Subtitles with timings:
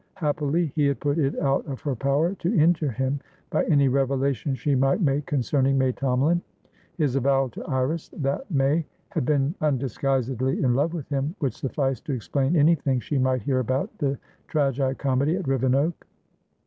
[0.15, 3.19] Happily, he had put it out of her power to injure him
[3.51, 6.41] by any revelations she might make concerning May Tomalin;
[6.97, 12.01] his avowal to Iris that May had been undisguisedly in love with him would suffice
[12.01, 14.17] to explain anything she might hear about the
[14.47, 16.07] tragi comedy at Rivenoak.